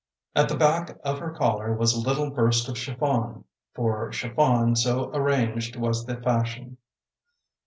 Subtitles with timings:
[0.35, 3.43] At the back of her collar was a little burst of chiffon;
[3.75, 6.77] for chiffon so arranged was the fashion.